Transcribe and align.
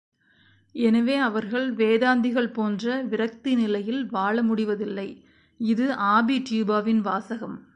எனவே, 0.75 1.17
அவர்கள் 1.17 1.73
வேதாந்திகள் 1.73 2.53
போன்ற 2.53 3.01
விரக்தி 3.03 3.55
நிலையில் 3.55 4.05
வாழ 4.05 4.43
முடிவதில்லை! 4.43 5.09
இது 5.59 5.93
ஆபி 5.95 6.37
டியூபாவின் 6.39 7.01
வாசகம். 7.01 7.57